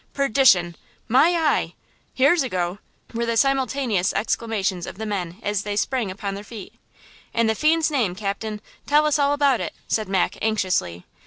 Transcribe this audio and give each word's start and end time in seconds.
"Perdition!" 0.15 0.75
"My 1.07 1.29
eye!" 1.35 1.75
"Here's 2.15 2.41
a 2.41 2.49
go!" 2.49 2.79
were 3.13 3.27
the 3.27 3.37
simultaneous 3.37 4.13
exclamations 4.13 4.87
of 4.87 4.97
the 4.97 5.05
men 5.05 5.37
as 5.43 5.61
they 5.61 5.75
sprang 5.75 6.09
upon 6.09 6.33
their 6.33 6.43
feet. 6.43 6.73
"In 7.35 7.45
the 7.45 7.53
fiend's 7.53 7.91
name, 7.91 8.15
captain, 8.15 8.61
tell 8.87 9.05
us 9.05 9.19
all 9.19 9.31
about 9.31 9.61
it!" 9.61 9.75
said 9.87 10.09
Mac, 10.09 10.37
anxiously. 10.41 11.05